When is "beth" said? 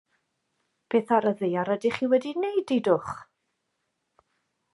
0.93-1.13